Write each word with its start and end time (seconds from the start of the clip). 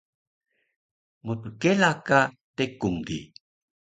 mtkela 1.25 1.91
ka 2.05 2.19
tekung 2.55 2.99
di 3.07 3.19